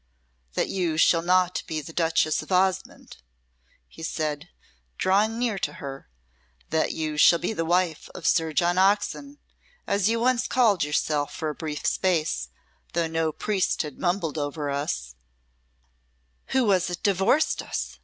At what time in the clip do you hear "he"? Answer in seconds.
3.87-4.01